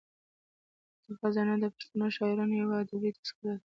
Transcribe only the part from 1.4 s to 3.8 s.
د پښتنو شاعرانو یوه ادبي تذکره ده.